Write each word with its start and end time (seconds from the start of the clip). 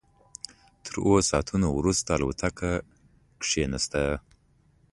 تر 0.83 0.93
اوو 1.05 1.17
ساعتونو 1.31 1.67
وروسته 1.79 2.09
الوتکه 2.17 2.71
کېناسته. 3.45 4.01